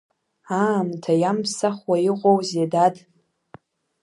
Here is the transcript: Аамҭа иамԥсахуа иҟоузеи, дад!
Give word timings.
Аамҭа 0.61 1.13
иамԥсахуа 1.21 1.97
иҟоузеи, 2.09 2.67
дад! 2.71 2.95